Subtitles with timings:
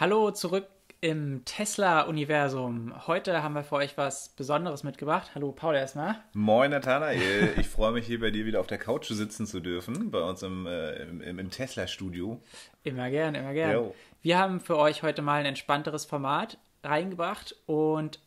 [0.00, 0.66] Hallo zurück
[1.00, 3.06] im Tesla-Universum.
[3.06, 5.30] Heute haben wir für euch was Besonderes mitgebracht.
[5.36, 6.16] Hallo Paul erstmal.
[6.32, 10.10] Moin Nathanael, ich freue mich hier bei dir wieder auf der Couch sitzen zu dürfen,
[10.10, 12.42] bei uns im, äh, im, im Tesla-Studio.
[12.82, 13.72] Immer gern, immer gern.
[13.72, 13.94] Jo.
[14.20, 18.18] Wir haben für euch heute mal ein entspannteres Format reingebracht und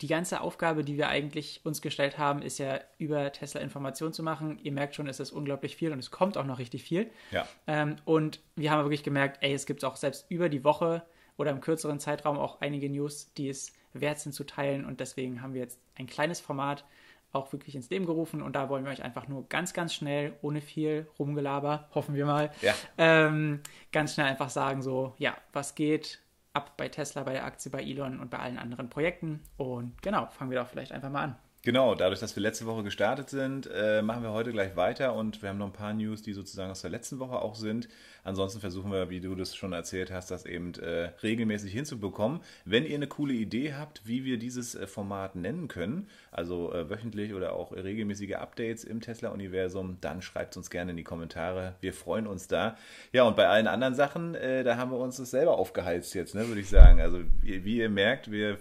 [0.00, 4.22] die ganze Aufgabe, die wir eigentlich uns gestellt haben, ist ja über Tesla Informationen zu
[4.22, 4.58] machen.
[4.62, 7.10] Ihr merkt schon, es ist unglaublich viel und es kommt auch noch richtig viel.
[7.30, 7.46] Ja.
[7.66, 11.02] Ähm, und wir haben wirklich gemerkt, ey, es gibt auch selbst über die Woche
[11.36, 14.84] oder im kürzeren Zeitraum auch einige News, die es wert sind zu teilen.
[14.84, 16.84] Und deswegen haben wir jetzt ein kleines Format
[17.32, 18.42] auch wirklich ins Leben gerufen.
[18.42, 22.26] Und da wollen wir euch einfach nur ganz, ganz schnell, ohne viel Rumgelaber, hoffen wir
[22.26, 22.74] mal, ja.
[22.98, 23.60] ähm,
[23.92, 26.20] ganz schnell einfach sagen, so, ja, was geht
[26.56, 29.42] ab bei Tesla, bei der Aktie, bei Elon und bei allen anderen Projekten.
[29.56, 31.36] Und genau, fangen wir doch vielleicht einfach mal an.
[31.66, 35.42] Genau, dadurch, dass wir letzte Woche gestartet sind, äh, machen wir heute gleich weiter und
[35.42, 37.88] wir haben noch ein paar News, die sozusagen aus der letzten Woche auch sind.
[38.22, 42.38] Ansonsten versuchen wir, wie du das schon erzählt hast, das eben äh, regelmäßig hinzubekommen.
[42.64, 46.88] Wenn ihr eine coole Idee habt, wie wir dieses äh, Format nennen können, also äh,
[46.88, 51.74] wöchentlich oder auch regelmäßige Updates im Tesla-Universum, dann schreibt es uns gerne in die Kommentare.
[51.80, 52.76] Wir freuen uns da.
[53.10, 56.36] Ja, und bei allen anderen Sachen, äh, da haben wir uns das selber aufgeheizt jetzt,
[56.36, 57.00] ne, würde ich sagen.
[57.00, 58.56] Also wie, wie ihr merkt, wir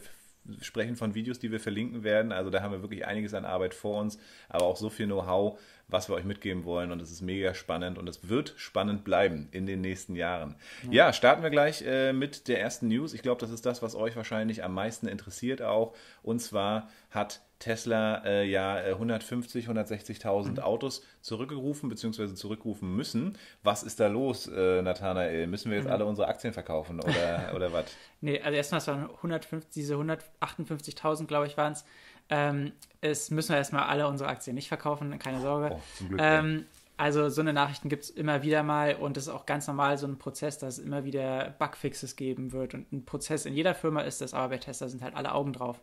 [0.61, 2.31] sprechen von Videos, die wir verlinken werden.
[2.31, 4.17] Also da haben wir wirklich einiges an Arbeit vor uns,
[4.49, 6.91] aber auch so viel Know-how, was wir euch mitgeben wollen.
[6.91, 10.55] Und es ist mega spannend und es wird spannend bleiben in den nächsten Jahren.
[10.83, 13.13] Ja, ja starten wir gleich äh, mit der ersten News.
[13.13, 15.95] Ich glaube, das ist das, was euch wahrscheinlich am meisten interessiert auch.
[16.23, 20.59] Und zwar hat Tesla äh, ja 150, äh, 160.000 mhm.
[20.59, 22.33] Autos zurückgerufen bzw.
[22.33, 23.37] zurückrufen müssen.
[23.63, 25.47] Was ist da los, äh, Nathanael?
[25.47, 25.93] Müssen wir jetzt mhm.
[25.93, 27.85] alle unsere Aktien verkaufen oder, oder was?
[28.21, 31.85] Nee, also erstmal, es waren 150, diese 158.000, glaube ich, waren es.
[32.29, 35.71] Ähm, es müssen wir erstmal alle unsere Aktien nicht verkaufen, keine Sorge.
[35.73, 36.65] Oh, Glück, ähm,
[36.97, 39.97] also so eine Nachrichten gibt es immer wieder mal und es ist auch ganz normal
[39.97, 43.75] so ein Prozess, dass es immer wieder Bugfixes geben wird und ein Prozess in jeder
[43.75, 45.81] Firma ist das, aber bei Tesla sind halt alle Augen drauf.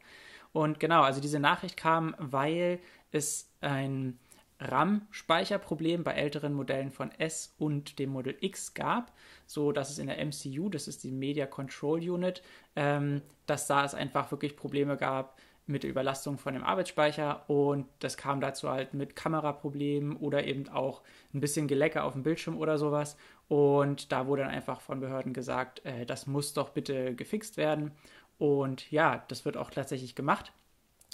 [0.52, 2.78] Und genau, also diese Nachricht kam, weil
[3.10, 4.18] es ein
[4.58, 9.12] RAM-Speicherproblem bei älteren Modellen von S und dem Model X gab,
[9.46, 12.42] so dass es in der MCU, das ist die Media Control Unit,
[12.76, 15.36] ähm, dass da es einfach wirklich Probleme gab
[15.66, 20.68] mit der Überlastung von dem Arbeitsspeicher und das kam dazu halt mit Kameraproblemen oder eben
[20.68, 21.02] auch
[21.32, 23.16] ein bisschen Gelecke auf dem Bildschirm oder sowas
[23.48, 27.92] und da wurde dann einfach von Behörden gesagt, äh, das muss doch bitte gefixt werden
[28.38, 30.52] und ja, das wird auch tatsächlich gemacht.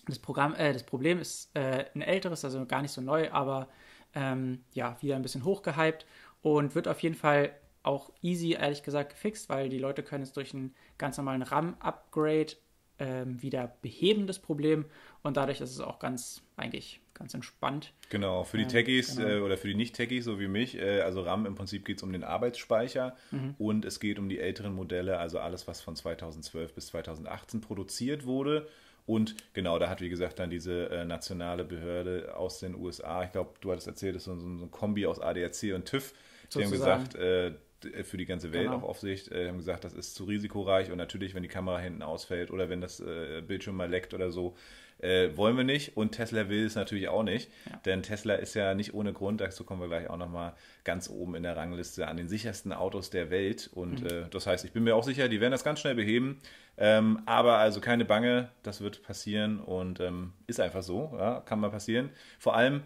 [0.06, 3.68] Das, Programm, äh, das Problem ist äh, ein älteres, also gar nicht so neu, aber
[4.14, 6.06] ähm, ja, wieder ein bisschen hochgehypt
[6.40, 10.32] und wird auf jeden Fall auch easy, ehrlich gesagt, gefixt, weil die Leute können es
[10.32, 12.52] durch einen ganz normalen RAM-Upgrade
[12.98, 14.84] ähm, wieder beheben, das Problem.
[15.22, 17.92] Und dadurch ist es auch ganz, eigentlich ganz entspannt.
[18.10, 19.28] Genau, für die Techies genau.
[19.28, 22.02] äh, oder für die Nicht-Techies, so wie mich, äh, also RAM im Prinzip geht es
[22.02, 23.54] um den Arbeitsspeicher mhm.
[23.58, 28.24] und es geht um die älteren Modelle, also alles, was von 2012 bis 2018 produziert
[28.24, 28.68] wurde.
[29.06, 33.32] Und genau, da hat, wie gesagt, dann diese äh, nationale Behörde aus den USA, ich
[33.32, 36.12] glaube, du hattest erzählt, das ist so, so ein Kombi aus ADAC und TÜV,
[36.54, 37.54] die haben gesagt, äh,
[38.02, 38.78] für die ganze Welt genau.
[38.78, 42.02] auch Aufsicht, äh, haben gesagt, das ist zu risikoreich und natürlich, wenn die Kamera hinten
[42.02, 44.56] ausfällt oder wenn das äh, Bildschirm mal leckt oder so,
[44.98, 47.76] äh, wollen wir nicht und Tesla will es natürlich auch nicht, ja.
[47.84, 51.36] denn Tesla ist ja nicht ohne Grund, dazu kommen wir gleich auch nochmal ganz oben
[51.36, 54.06] in der Rangliste an den sichersten Autos der Welt und mhm.
[54.08, 56.40] äh, das heißt, ich bin mir auch sicher, die werden das ganz schnell beheben,
[56.76, 61.60] ähm, aber also keine Bange, das wird passieren und ähm, ist einfach so, ja, kann
[61.60, 62.10] mal passieren.
[62.38, 62.82] Vor allem,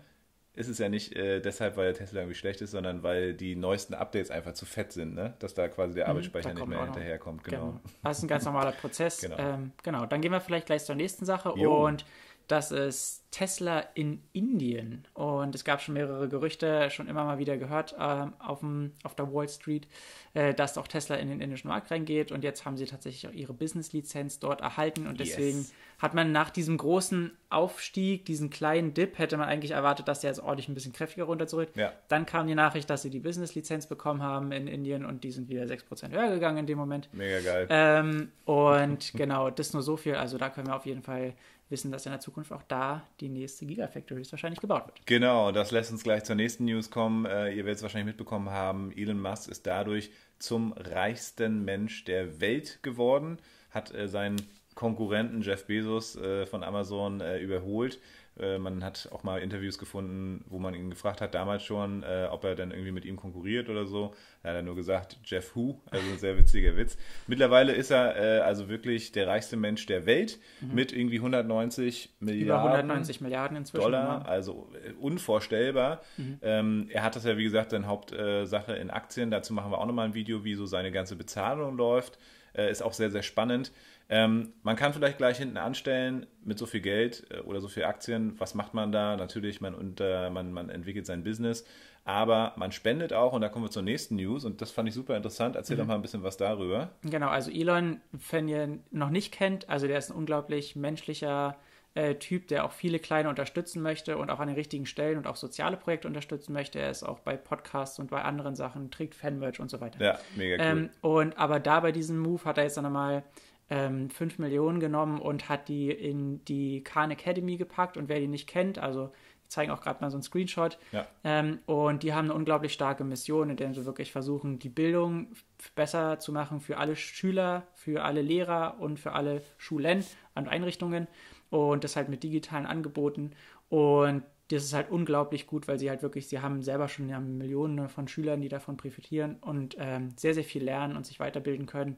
[0.54, 3.94] ist es ja nicht äh, deshalb, weil Tesla irgendwie schlecht ist, sondern weil die neuesten
[3.94, 5.34] Updates einfach zu fett sind, ne?
[5.38, 7.44] dass da quasi der mhm, Arbeitsspeicher nicht mehr hinterherkommt.
[7.44, 7.66] Genau.
[7.66, 7.80] genau.
[8.02, 9.20] Das ist ein ganz normaler Prozess.
[9.20, 9.38] genau.
[9.38, 10.04] Ähm, genau.
[10.04, 11.86] Dann gehen wir vielleicht gleich zur nächsten Sache jo.
[11.86, 12.04] und
[12.52, 15.08] das ist Tesla in Indien.
[15.14, 19.14] Und es gab schon mehrere Gerüchte, schon immer mal wieder gehört äh, auf, dem, auf
[19.14, 19.88] der Wall Street,
[20.34, 22.30] äh, dass auch Tesla in den indischen Markt reingeht.
[22.30, 25.06] Und jetzt haben sie tatsächlich auch ihre Business-Lizenz dort erhalten.
[25.06, 25.72] Und deswegen yes.
[25.98, 30.28] hat man nach diesem großen Aufstieg, diesen kleinen Dip, hätte man eigentlich erwartet, dass der
[30.28, 31.70] jetzt ordentlich ein bisschen kräftiger runter zurück.
[31.74, 31.94] Ja.
[32.08, 35.48] Dann kam die Nachricht, dass sie die Business-Lizenz bekommen haben in Indien und die sind
[35.48, 37.08] wieder 6% höher gegangen in dem Moment.
[37.14, 37.66] Mega geil.
[37.70, 40.16] Ähm, und genau, das nur so viel.
[40.16, 41.32] Also da können wir auf jeden Fall
[41.72, 45.04] wissen, dass in der Zukunft auch da die nächste Gigafactory höchstwahrscheinlich gebaut wird.
[45.06, 47.26] Genau, das lässt uns gleich zur nächsten News kommen.
[47.26, 52.40] Äh, ihr werdet es wahrscheinlich mitbekommen haben, Elon Musk ist dadurch zum reichsten Mensch der
[52.40, 53.38] Welt geworden,
[53.70, 54.36] hat äh, seinen
[54.74, 58.00] Konkurrenten Jeff Bezos äh, von Amazon äh, überholt.
[58.38, 62.28] Äh, man hat auch mal Interviews gefunden, wo man ihn gefragt hat, damals schon, äh,
[62.30, 64.14] ob er dann irgendwie mit ihm konkurriert oder so.
[64.42, 66.96] Er hat dann nur gesagt, Jeff Who, also ein sehr witziger Witz.
[67.26, 70.74] Mittlerweile ist er äh, also wirklich der reichste Mensch der Welt mhm.
[70.74, 72.46] mit irgendwie 190 Milliarden.
[72.46, 73.82] Über 190 Milliarden inzwischen.
[73.82, 76.00] Dollar, also äh, unvorstellbar.
[76.16, 76.38] Mhm.
[76.40, 79.30] Ähm, er hat das ja, wie gesagt, seine Hauptsache in Aktien.
[79.30, 82.18] Dazu machen wir auch nochmal ein Video, wie so seine ganze Bezahlung läuft.
[82.54, 83.72] Äh, ist auch sehr, sehr spannend.
[84.12, 87.84] Ähm, man kann vielleicht gleich hinten anstellen, mit so viel Geld äh, oder so viel
[87.84, 89.16] Aktien, was macht man da?
[89.16, 91.64] Natürlich, man, unter, man, man entwickelt sein Business,
[92.04, 94.94] aber man spendet auch und da kommen wir zur nächsten News und das fand ich
[94.94, 95.56] super interessant.
[95.56, 95.80] Erzähl mhm.
[95.80, 96.90] doch mal ein bisschen was darüber.
[97.00, 101.56] Genau, also Elon, wenn ihr noch nicht kennt, also der ist ein unglaublich menschlicher
[101.94, 105.26] äh, Typ, der auch viele Kleine unterstützen möchte und auch an den richtigen Stellen und
[105.26, 106.78] auch soziale Projekte unterstützen möchte.
[106.78, 110.04] Er ist auch bei Podcasts und bei anderen Sachen, trägt Fanmerch und so weiter.
[110.04, 110.70] Ja, mega cool.
[110.70, 113.22] Ähm, und aber da bei diesem Move hat er jetzt dann nochmal
[113.72, 117.96] ähm, 5 Millionen genommen und hat die in die Khan Academy gepackt.
[117.96, 119.10] Und wer die nicht kennt, also
[119.48, 120.78] zeigen auch gerade mal so einen Screenshot.
[120.92, 121.06] Ja.
[121.24, 125.28] Ähm, und die haben eine unglaublich starke Mission, in der sie wirklich versuchen, die Bildung
[125.74, 130.04] besser zu machen für alle Schüler, für alle Lehrer und für alle Schulen
[130.34, 131.08] und Einrichtungen.
[131.48, 133.32] Und das halt mit digitalen Angeboten.
[133.70, 137.20] Und das ist halt unglaublich gut, weil sie halt wirklich, sie haben selber schon ja,
[137.20, 141.64] Millionen von Schülern, die davon profitieren und ähm, sehr, sehr viel lernen und sich weiterbilden
[141.64, 141.96] können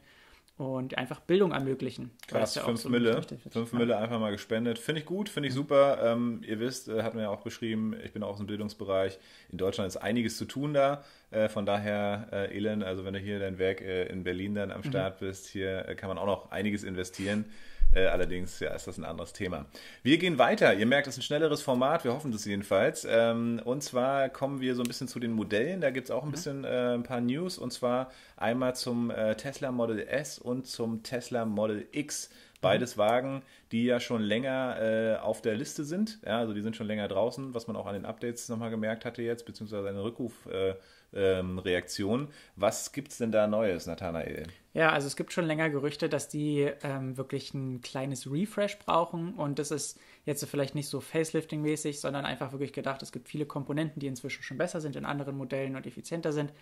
[0.56, 2.12] und einfach Bildung ermöglichen.
[2.29, 3.21] Krass, 5 so Mille.
[3.51, 4.79] 5 Mille einfach mal gespendet.
[4.79, 5.99] Finde ich gut, finde ich super.
[6.03, 9.19] Ähm, ihr wisst, äh, hatten wir ja auch beschrieben, ich bin auch aus dem Bildungsbereich.
[9.51, 11.03] In Deutschland ist einiges zu tun da.
[11.33, 14.71] Äh, von daher, äh, Elend, also wenn du hier dein Werk äh, in Berlin dann
[14.71, 14.91] am mhm.
[14.91, 15.27] Start mhm.
[15.27, 17.47] bist, hier äh, kann man auch noch einiges investieren.
[17.94, 19.67] Äh, allerdings ja, ist das ein anderes Thema.
[20.02, 20.75] Wir gehen weiter.
[20.75, 22.05] Ihr merkt, es ist ein schnelleres Format.
[22.05, 23.06] Wir hoffen das jedenfalls.
[23.08, 25.81] Ähm, und zwar kommen wir so ein bisschen zu den Modellen.
[25.81, 26.32] Da gibt es auch ein mhm.
[26.32, 27.58] bisschen äh, ein paar News.
[27.58, 32.31] Und zwar einmal zum äh, Tesla Model S und zum Tesla Model X.
[32.65, 32.99] Beides.
[32.99, 36.19] Wagen, die ja schon länger äh, auf der Liste sind.
[36.25, 39.05] Ja, also die sind schon länger draußen, was man auch an den Updates nochmal gemerkt
[39.05, 42.21] hatte jetzt, beziehungsweise eine Rückrufreaktion.
[42.21, 44.45] Äh, ähm, was gibt es denn da Neues, Nathanael?
[44.75, 49.35] Ja, also es gibt schon länger Gerüchte, dass die ähm, wirklich ein kleines Refresh brauchen
[49.35, 53.47] und das ist jetzt vielleicht nicht so Facelifting-mäßig, sondern einfach wirklich gedacht, es gibt viele
[53.47, 56.53] Komponenten, die inzwischen schon besser sind in anderen Modellen und effizienter sind.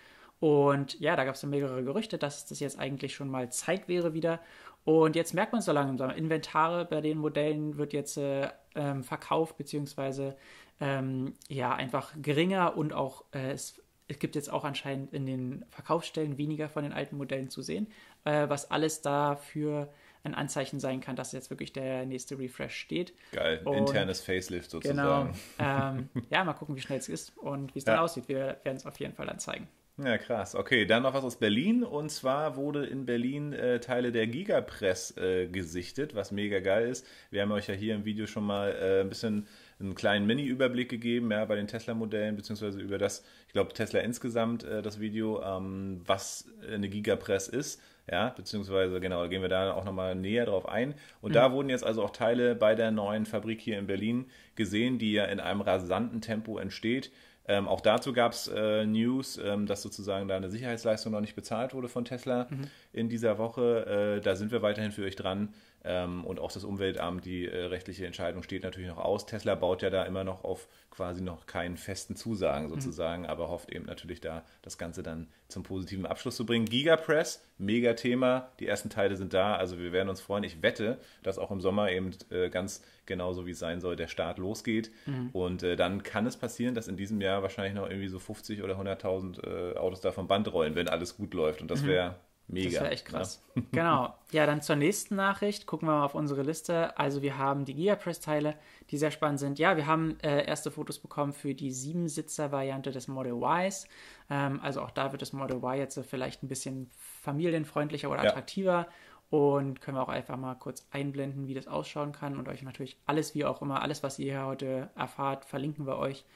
[0.42, 3.86] Und ja, da gab es dann mehrere Gerüchte, dass das jetzt eigentlich schon mal Zeit
[3.86, 4.40] wäre wieder.
[4.82, 6.10] Und jetzt merkt man es so langsam.
[6.10, 10.36] Inventare bei den Modellen wird jetzt äh, ähm, verkauft, beziehungsweise
[10.80, 15.64] ähm, ja, einfach geringer und auch äh, es es gibt jetzt auch anscheinend in den
[15.70, 17.86] Verkaufsstellen weniger von den alten Modellen zu sehen,
[18.24, 19.92] äh, was alles dafür
[20.24, 23.14] ein Anzeichen sein kann, dass jetzt wirklich der nächste Refresh steht.
[23.30, 25.32] Geil, und, internes Facelift sozusagen.
[25.56, 25.78] Genau.
[25.88, 27.94] Ähm, ja, mal gucken, wie schnell es ist und wie es ja.
[27.94, 28.26] dann aussieht.
[28.26, 29.68] Wir werden es auf jeden Fall dann zeigen.
[30.04, 30.56] Ja, krass.
[30.56, 31.84] Okay, dann noch was aus Berlin.
[31.84, 37.06] Und zwar wurde in Berlin äh, Teile der Gigapress äh, gesichtet, was mega geil ist.
[37.30, 39.46] Wir haben euch ja hier im Video schon mal äh, ein bisschen
[39.78, 44.64] einen kleinen Mini-Überblick gegeben, ja, bei den Tesla-Modellen, beziehungsweise über das, ich glaube, Tesla insgesamt,
[44.64, 47.80] äh, das Video, ähm, was eine Gigapress ist.
[48.10, 50.94] Ja, beziehungsweise, genau, gehen wir da auch nochmal näher drauf ein.
[51.20, 51.34] Und mhm.
[51.34, 54.26] da wurden jetzt also auch Teile bei der neuen Fabrik hier in Berlin
[54.56, 57.12] gesehen, die ja in einem rasanten Tempo entsteht.
[57.48, 61.34] Ähm, auch dazu gab es äh, News, ähm, dass sozusagen da eine Sicherheitsleistung noch nicht
[61.34, 62.68] bezahlt wurde von Tesla mhm.
[62.92, 64.18] in dieser Woche.
[64.18, 65.52] Äh, da sind wir weiterhin für euch dran.
[65.84, 69.26] Ähm, und auch das Umweltamt, die äh, rechtliche Entscheidung steht natürlich noch aus.
[69.26, 72.70] Tesla baut ja da immer noch auf quasi noch keinen festen Zusagen mhm.
[72.70, 73.28] sozusagen, mhm.
[73.28, 76.66] aber hofft eben natürlich da, das Ganze dann zum positiven Abschluss zu bringen.
[76.66, 78.50] Gigapress, mega Thema.
[78.60, 80.44] Die ersten Teile sind da, also wir werden uns freuen.
[80.44, 84.08] Ich wette, dass auch im Sommer eben äh, ganz genauso wie es sein soll, der
[84.08, 84.92] Start losgeht.
[85.06, 85.30] Mhm.
[85.32, 88.62] Und äh, dann kann es passieren, dass in diesem Jahr wahrscheinlich noch irgendwie so 50
[88.62, 91.60] oder 100.000 äh, Autos da vom Band rollen, wenn alles gut läuft.
[91.60, 92.14] Und das wäre mhm.
[92.48, 92.70] Mega.
[92.70, 93.42] Das wäre echt krass.
[93.54, 93.62] Ja.
[93.72, 94.14] genau.
[94.30, 95.66] Ja, dann zur nächsten Nachricht.
[95.66, 96.96] Gucken wir mal auf unsere Liste.
[96.98, 98.56] Also wir haben die Gigapress-Teile,
[98.90, 99.58] die sehr spannend sind.
[99.58, 103.86] Ja, wir haben äh, erste Fotos bekommen für die Siebensitzer-Variante des Model Ys.
[104.28, 106.90] Ähm, also auch da wird das Model Y jetzt vielleicht ein bisschen
[107.22, 108.72] familienfreundlicher oder attraktiver.
[108.72, 108.88] Ja.
[109.30, 112.36] Und können wir auch einfach mal kurz einblenden, wie das ausschauen kann.
[112.36, 115.96] Und euch natürlich alles, wie auch immer, alles, was ihr hier heute erfahrt, verlinken wir
[115.96, 116.26] euch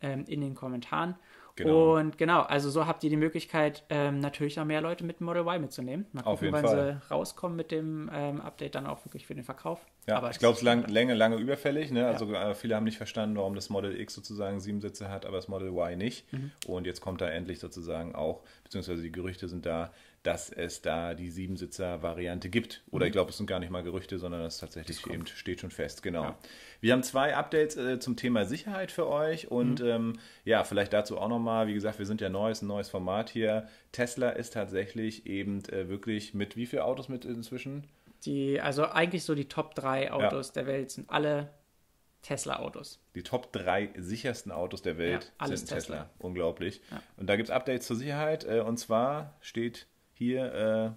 [0.00, 1.16] ähm, in den Kommentaren.
[1.58, 1.96] Genau.
[1.96, 5.26] Und genau, also so habt ihr die Möglichkeit, ähm, natürlich noch mehr Leute mit dem
[5.26, 6.06] Model Y mitzunehmen.
[6.12, 7.00] Mal gucken, Auf jeden wann Fall.
[7.02, 9.80] sie rauskommen mit dem ähm, Update dann auch wirklich für den Verkauf.
[10.06, 11.90] Ja, aber ich glaube, es ist lang, lange, lange überfällig.
[11.90, 12.06] Ne?
[12.06, 15.36] Also äh, viele haben nicht verstanden, warum das Model X sozusagen sieben Sitze hat, aber
[15.36, 16.32] das Model Y nicht.
[16.32, 16.52] Mhm.
[16.66, 19.92] Und jetzt kommt da endlich sozusagen auch, beziehungsweise die Gerüchte sind da,
[20.28, 22.82] dass es da die Siebensitzer-Variante gibt.
[22.90, 23.08] Oder mhm.
[23.08, 26.02] ich glaube, es sind gar nicht mal Gerüchte, sondern es tatsächlich eben steht schon fest.
[26.02, 26.22] Genau.
[26.22, 26.38] Ja.
[26.82, 29.88] Wir haben zwei Updates äh, zum Thema Sicherheit für euch und mhm.
[29.88, 32.90] ähm, ja, vielleicht dazu auch nochmal, wie gesagt, wir sind ja neu, ist ein neues
[32.90, 33.68] Format hier.
[33.90, 37.84] Tesla ist tatsächlich eben äh, wirklich mit wie viele Autos mit inzwischen?
[38.26, 40.52] Die, also eigentlich so die Top 3 Autos ja.
[40.56, 41.48] der Welt sind alle
[42.20, 43.00] Tesla-Autos.
[43.14, 45.76] Die Top 3 sichersten Autos der Welt ja, sind Tesla.
[45.76, 46.10] Tesla.
[46.18, 46.82] Unglaublich.
[46.90, 47.00] Ja.
[47.16, 48.44] Und da gibt es Updates zur Sicherheit.
[48.44, 49.86] Äh, und zwar steht
[50.18, 50.54] hier.
[50.54, 50.90] Äh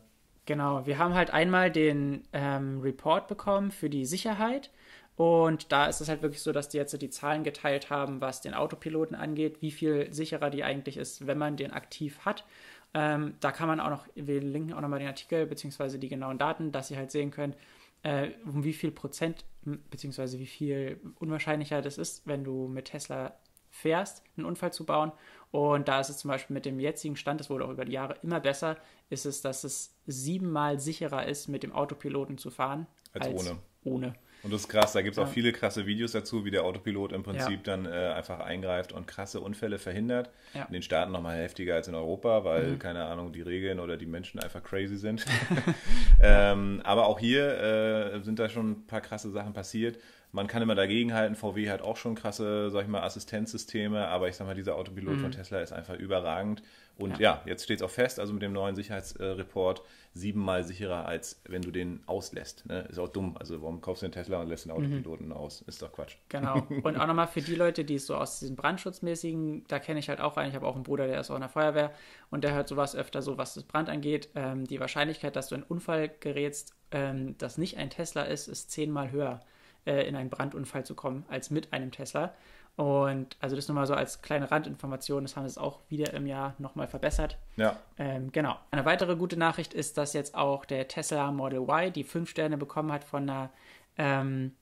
[0.46, 4.72] genau, wir haben halt einmal den ähm, Report bekommen für die Sicherheit.
[5.16, 8.42] Und da ist es halt wirklich so, dass die jetzt die Zahlen geteilt haben, was
[8.42, 12.46] den Autopiloten angeht, wie viel sicherer die eigentlich ist, wenn man den aktiv hat.
[12.94, 16.38] Ähm, da kann man auch noch, wir linken auch nochmal den Artikel beziehungsweise die genauen
[16.38, 17.56] Daten, dass ihr halt sehen könnt,
[18.04, 23.36] äh, um wie viel Prozent beziehungsweise wie viel unwahrscheinlicher das ist, wenn du mit Tesla
[23.72, 25.12] fährst, einen Unfall zu bauen.
[25.50, 27.94] Und da ist es zum Beispiel mit dem jetzigen Stand, das wurde auch über die
[27.94, 28.78] Jahre immer besser,
[29.10, 33.58] ist es, dass es siebenmal sicherer ist, mit dem Autopiloten zu fahren als, als ohne.
[33.84, 34.16] ohne.
[34.44, 37.12] Und das ist krass, da gibt es auch viele krasse Videos dazu, wie der Autopilot
[37.12, 37.75] im Prinzip ja.
[37.75, 40.32] dann äh, einfach eingreift und krasse Unfälle verhindert.
[40.56, 40.66] Ja.
[40.66, 42.80] In den Staaten nochmal heftiger als in Europa, weil, mhm.
[42.80, 45.25] keine Ahnung, die Regeln oder die Menschen einfach crazy sind.
[46.22, 50.00] ähm, aber auch hier äh, sind da schon ein paar krasse Sachen passiert.
[50.34, 51.36] Man kann immer dagegenhalten.
[51.36, 55.18] VW hat auch schon krasse, sag ich mal, Assistenzsysteme, aber ich sag mal, dieser Autopilot
[55.18, 55.22] mhm.
[55.22, 56.64] von Tesla ist einfach überragend.
[56.98, 59.82] Und ja, ja jetzt steht es auch fest, also mit dem neuen Sicherheitsreport,
[60.14, 62.66] siebenmal sicherer, als wenn du den auslässt.
[62.66, 62.82] Ne?
[62.90, 63.36] Ist auch dumm.
[63.38, 65.34] Also warum kaufst du den Tesla und lässt den Autopiloten mhm.
[65.34, 65.62] aus?
[65.64, 66.16] Ist doch Quatsch.
[66.30, 66.66] Genau.
[66.84, 70.10] Und auch nochmal für die Leute, die es so aus diesen Brandschutzmäßigen, da kenne ich
[70.10, 70.50] halt auch einen.
[70.50, 71.92] Ich habe auch einen Bruder, der ist auch in der Feuerwehr
[72.30, 74.30] und der hört sowas öfter so, was das Brand angeht.
[74.36, 78.48] Ähm, die Wahrscheinlichkeit, dass du in einen Unfall gerätst, ähm, das nicht ein Tesla ist,
[78.48, 79.42] ist zehnmal höher
[79.86, 82.34] äh, in einen Brandunfall zu kommen, als mit einem Tesla.
[82.78, 86.26] Und also das nur mal so als kleine Randinformation, das haben sie auch wieder im
[86.26, 87.38] Jahr nochmal verbessert.
[87.58, 87.78] Ja.
[87.98, 88.58] Ähm, genau.
[88.72, 92.58] Eine weitere gute Nachricht ist, dass jetzt auch der Tesla Model Y die fünf Sterne
[92.58, 93.52] bekommen hat von der
[93.98, 94.56] ähm,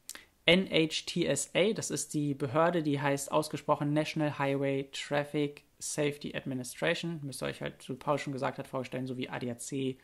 [0.47, 1.73] NHTSA.
[1.75, 7.19] Das ist die Behörde, die heißt ausgesprochen National Highway Traffic Safety Administration.
[7.23, 9.97] Müsst ihr euch halt, wie Paul schon gesagt hat, vorstellen, so wie ADAC,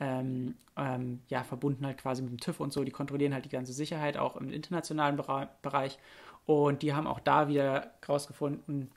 [0.00, 2.84] ähm, ähm, ja, verbunden halt quasi mit dem TÜV und so.
[2.84, 5.20] Die kontrollieren halt die ganze Sicherheit auch im internationalen
[5.62, 5.98] Bereich.
[6.46, 8.90] Und die haben auch da wieder rausgefunden,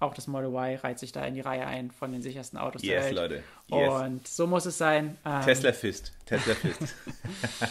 [0.00, 2.82] auch das Model Y reiht sich da in die Reihe ein von den sichersten Autos
[2.82, 3.14] yes, der Welt.
[3.16, 3.44] Leute.
[3.70, 4.02] Yes.
[4.02, 5.18] Und so muss es sein.
[5.26, 6.12] Ähm, Tesla Fist.
[6.24, 6.80] Tesla Fist.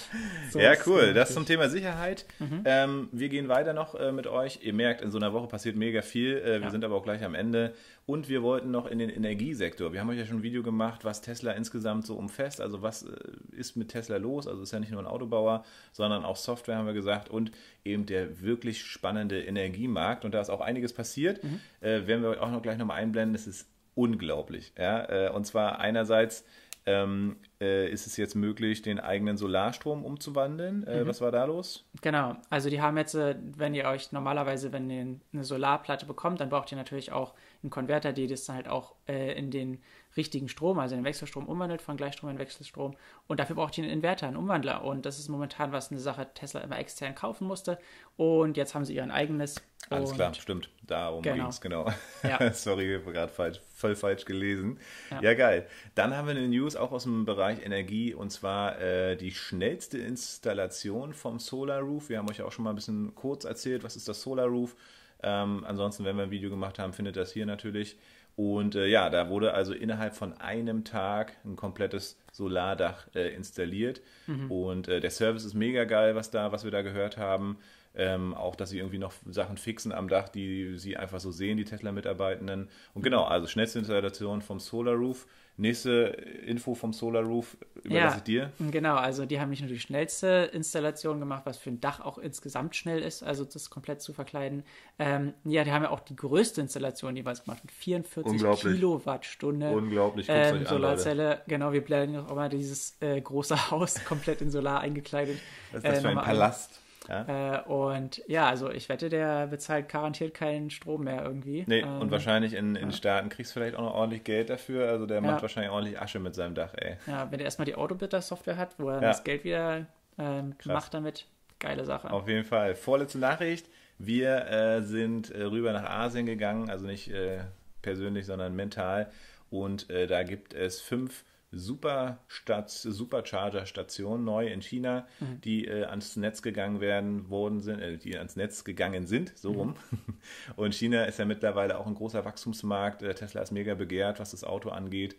[0.52, 1.14] so ja, cool.
[1.14, 2.26] Das zum Thema Sicherheit.
[2.38, 2.62] Mhm.
[2.66, 4.60] Ähm, wir gehen weiter noch äh, mit euch.
[4.62, 6.38] Ihr merkt, in so einer Woche passiert mega viel.
[6.38, 6.70] Äh, wir ja.
[6.70, 7.74] sind aber auch gleich am Ende.
[8.06, 9.92] Und wir wollten noch in den Energiesektor.
[9.92, 12.62] Wir haben euch ja schon ein Video gemacht, was Tesla insgesamt so umfasst.
[12.62, 13.16] Also was äh,
[13.52, 14.48] ist mit Tesla los?
[14.48, 17.30] Also ist ja nicht nur ein Autobauer, sondern auch Software, haben wir gesagt.
[17.30, 17.52] Und
[17.84, 20.26] eben der wirklich spannende Energiemarkt.
[20.26, 21.44] Und da ist auch einiges passiert.
[21.44, 21.60] Mhm.
[21.82, 23.34] Äh, werden wir auch noch gleich nochmal einblenden.
[23.34, 24.74] Es ist unglaublich.
[24.78, 25.28] Ja?
[25.28, 26.46] Äh, und zwar einerseits
[26.88, 30.88] ähm, äh, ist es jetzt möglich, den eigenen Solarstrom umzuwandeln.
[30.88, 31.08] Äh, mhm.
[31.08, 31.86] Was war da los?
[32.02, 36.40] Genau, also die haben jetzt, äh, wenn ihr euch normalerweise, wenn ihr eine Solarplatte bekommt,
[36.40, 39.82] dann braucht ihr natürlich auch einen Konverter, der das dann halt auch äh, in den
[40.18, 42.96] richtigen Strom, also den Wechselstrom umwandelt, von Gleichstrom in Wechselstrom.
[43.28, 44.84] Und dafür braucht ihr einen Inverter, einen Umwandler.
[44.84, 47.78] Und das ist momentan was eine Sache Tesla immer extern kaufen musste.
[48.18, 49.62] Und jetzt haben sie ihr eigenes.
[49.90, 50.70] Alles klar, stimmt.
[50.86, 51.36] Darum genau.
[51.36, 51.90] ging es, genau.
[52.24, 52.52] Ja.
[52.54, 54.80] Sorry, ich habe gerade falsch, voll falsch gelesen.
[55.12, 55.22] Ja.
[55.22, 55.34] ja.
[55.34, 55.68] geil.
[55.96, 60.00] Dann haben wir eine News auch aus dem Bereich Energie und zwar äh, die schnellste
[60.00, 62.10] Installation vom Solar Roof.
[62.10, 64.76] Wir haben euch auch schon mal ein bisschen kurz erzählt, was ist das Solar Roof.
[65.24, 67.98] Ähm, ansonsten, wenn wir ein Video gemacht haben, findet das hier natürlich.
[68.38, 74.02] Und äh, ja, da wurde also innerhalb von einem Tag ein komplettes Solardach äh, installiert.
[74.28, 74.52] Mhm.
[74.52, 77.58] Und äh, der Service ist mega geil, was da, was wir da gehört haben.
[78.00, 81.58] Ähm, auch, dass sie irgendwie noch Sachen fixen am Dach, die sie einfach so sehen,
[81.58, 82.70] die Tesla-Mitarbeitenden.
[82.94, 85.26] Und genau, also schnellste Installation vom Solar Roof.
[85.60, 86.16] Nächste
[86.46, 88.52] Info vom Solar Roof überlasse ja, ich dir.
[88.70, 92.20] Genau, also die haben nicht nur die schnellste Installation gemacht, was für ein Dach auch
[92.20, 94.62] insgesamt schnell ist, also das komplett zu verkleiden.
[95.00, 99.72] Ähm, ja, die haben ja auch die größte Installation jeweils gemacht mit 44 Kilowattstunde.
[99.72, 101.38] Unglaublich, ähm, Solarzelle.
[101.38, 105.40] An, genau, wir blenden auch mal dieses äh, große Haus komplett in Solar eingekleidet.
[105.72, 106.82] Was ist das äh, für ein Palast?
[107.08, 107.62] Ja?
[107.62, 111.64] Äh, und ja, also ich wette, der bezahlt garantiert keinen Strom mehr irgendwie.
[111.68, 112.96] Nee, ähm, und wahrscheinlich in, in ja.
[112.96, 114.90] Staaten kriegst du vielleicht auch noch ordentlich Geld dafür.
[114.90, 115.22] Also der ja.
[115.22, 116.98] macht wahrscheinlich ordentlich Asche mit seinem Dach, ey.
[117.08, 119.86] Ja, wenn er erstmal die Autobitter-Software hat, wo er das Geld wieder
[120.18, 121.26] ähm, macht damit,
[121.60, 122.12] geile Sache.
[122.12, 122.76] Auf jeden Fall.
[122.76, 123.68] Vorletzte Nachricht.
[124.00, 127.40] Wir äh, sind äh, rüber nach Asien gegangen, also nicht äh,
[127.82, 129.10] persönlich, sondern mental.
[129.50, 135.42] Und äh, da gibt es fünf Superstat Supercharger-Stationen neu in China, mhm.
[135.42, 139.52] die äh, ans Netz gegangen werden worden sind, äh, die ans Netz gegangen sind, so
[139.54, 139.76] rum.
[139.92, 139.98] Mhm.
[140.58, 143.02] Und China ist ja mittlerweile auch ein großer Wachstumsmarkt.
[143.02, 145.16] Äh, Tesla ist mega begehrt, was das Auto angeht.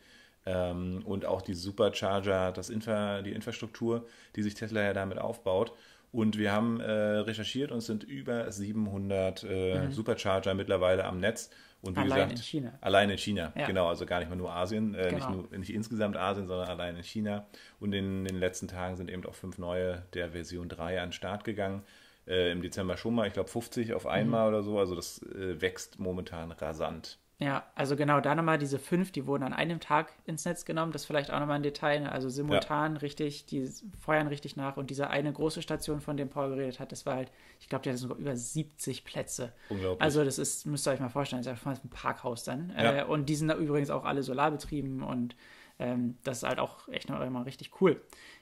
[0.47, 4.07] Ähm, und auch die Supercharger, das Infra, die Infrastruktur,
[4.37, 5.73] die sich Tesla ja damit aufbaut.
[6.11, 9.93] Und wir haben äh, recherchiert und es sind über 700 äh, mhm.
[9.93, 11.51] Supercharger mittlerweile am Netz.
[11.81, 12.79] Und wie allein gesagt, in China.
[12.81, 13.67] Allein in China, ja.
[13.67, 13.89] genau.
[13.89, 15.15] Also gar nicht mal nur Asien, äh, genau.
[15.15, 17.47] nicht, nur, nicht insgesamt Asien, sondern allein in China.
[17.79, 21.09] Und in, in, den letzten Tagen sind eben auch fünf neue der Version 3 an
[21.09, 21.85] den Start gegangen.
[22.27, 24.49] Äh, Im Dezember schon mal, ich glaube 50 auf einmal mhm.
[24.49, 24.79] oder so.
[24.79, 27.19] Also das äh, wächst momentan rasant.
[27.41, 30.91] Ja, also genau, da nochmal diese fünf, die wurden an einem Tag ins Netz genommen.
[30.91, 32.01] Das ist vielleicht auch nochmal ein Detail.
[32.01, 32.11] Ne?
[32.11, 32.99] Also simultan ja.
[32.99, 34.77] richtig, die feuern richtig nach.
[34.77, 37.31] Und diese eine große Station, von der Paul geredet hat, das war halt,
[37.61, 39.53] ich glaube, die hatte sogar über 70 Plätze.
[39.69, 40.03] Unglaublich.
[40.03, 42.73] Also das ist, müsst ihr euch mal vorstellen, das ist einfach ein Parkhaus dann.
[42.77, 43.03] Ja.
[43.03, 45.37] Äh, und die sind da übrigens auch alle solarbetrieben und
[45.79, 48.01] ähm, das ist halt auch echt noch immer richtig cool.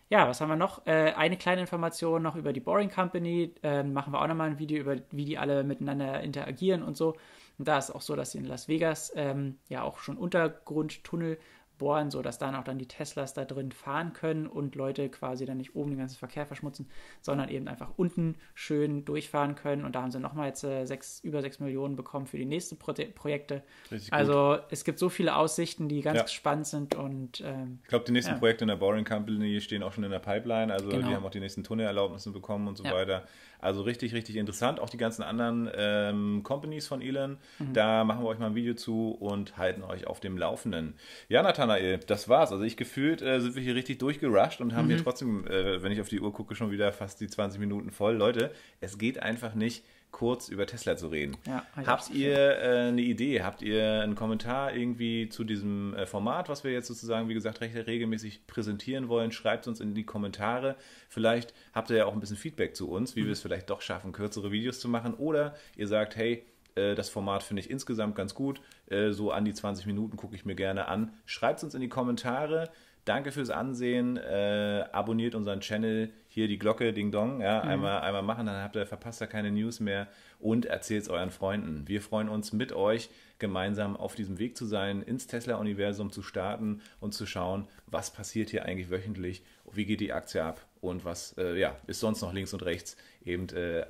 [0.09, 0.87] Ja, was haben wir noch?
[0.87, 3.53] Äh, eine kleine Information noch über die Boring Company.
[3.63, 7.17] Äh, machen wir auch nochmal ein Video über, wie die alle miteinander interagieren und so.
[7.59, 11.39] Und da ist auch so, dass sie in Las Vegas ähm, ja auch schon Untergrundtunnel
[11.79, 15.59] bohren, sodass dann auch dann die Teslas da drin fahren können und Leute quasi dann
[15.59, 16.89] nicht oben den ganzen Verkehr verschmutzen,
[17.21, 19.85] sondern eben einfach unten schön durchfahren können.
[19.85, 22.79] Und da haben sie nochmal jetzt äh, sechs, über 6 Millionen bekommen für die nächsten
[22.79, 23.63] Pro Projekte.
[24.11, 26.29] also es gibt so viele Aussichten, die ganz ja.
[26.29, 26.95] spannend sind.
[26.95, 28.39] Und, ähm, ich glaube, die nächsten ja.
[28.39, 30.73] Projekte in der Boring Company stehen auch schon in der Pipeline.
[30.73, 31.09] Also genau.
[31.09, 32.95] die haben auch die nächsten Tunnelerlaubnisse bekommen und so ja.
[32.95, 33.27] weiter.
[33.59, 34.81] Also richtig, richtig interessant.
[34.81, 37.39] Auch die ganzen anderen ähm, Companies von Elon.
[37.59, 37.73] Mhm.
[37.73, 40.95] Da machen wir euch mal ein Video zu und halten euch auf dem Laufenden.
[41.29, 42.53] Ja, Nathanael, das war's.
[42.53, 44.91] Also ich gefühlt äh, sind wir hier richtig durchgerusht und haben mhm.
[44.91, 47.91] hier trotzdem, äh, wenn ich auf die Uhr gucke, schon wieder fast die 20 Minuten
[47.91, 48.17] voll.
[48.17, 51.37] Leute, es geht einfach nicht kurz über Tesla zu reden.
[51.47, 53.43] Ja, habt ihr äh, eine Idee?
[53.43, 57.61] Habt ihr einen Kommentar irgendwie zu diesem äh, Format, was wir jetzt sozusagen, wie gesagt,
[57.61, 59.31] recht regelmäßig präsentieren wollen?
[59.31, 60.77] Schreibt uns in die Kommentare.
[61.09, 63.27] Vielleicht habt ihr ja auch ein bisschen Feedback zu uns, wie mhm.
[63.27, 65.13] wir es vielleicht doch schaffen, kürzere Videos zu machen.
[65.15, 66.47] Oder ihr sagt, hey,
[66.95, 68.61] das Format finde ich insgesamt ganz gut.
[68.87, 71.13] Äh, so an die 20 Minuten gucke ich mir gerne an.
[71.25, 72.71] Schreibt es uns in die Kommentare.
[73.07, 74.17] Danke fürs Ansehen.
[74.17, 76.11] Äh, abonniert unseren Channel.
[76.29, 77.41] Hier die Glocke, Ding Dong.
[77.41, 77.71] Ja, mhm.
[77.71, 80.09] einmal, einmal machen, dann habt ihr verpasst ihr keine News mehr.
[80.41, 81.87] Und erzählt es euren Freunden.
[81.87, 83.09] Wir freuen uns mit euch,
[83.39, 88.51] gemeinsam auf diesem Weg zu sein, ins Tesla-Universum zu starten und zu schauen, was passiert
[88.51, 92.33] hier eigentlich wöchentlich, wie geht die Aktie ab und was äh, ja, ist sonst noch
[92.33, 93.87] links und rechts eben äh,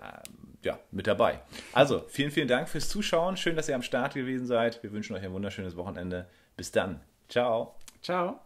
[0.62, 1.40] ja, mit dabei.
[1.72, 3.38] Also, vielen, vielen Dank fürs Zuschauen.
[3.38, 4.82] Schön, dass ihr am Start gewesen seid.
[4.82, 6.26] Wir wünschen euch ein wunderschönes Wochenende.
[6.54, 7.00] Bis dann.
[7.28, 7.76] Ciao.
[8.02, 8.40] Ciao.